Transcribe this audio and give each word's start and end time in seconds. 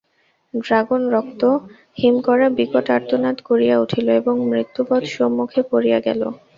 Dragon 0.53 1.01
রক্ত 1.09 1.41
হিম-করা 1.97 2.47
বিকট 2.57 2.85
আর্তনাদ 2.97 3.37
করিয়া 3.47 3.75
উঠিল 3.83 4.07
এবং 4.19 4.35
মৃত্যুবৎ 4.49 5.03
সম্মুখে 5.15 5.61
পড়িয়া 5.71 5.99
গেল। 6.07 6.21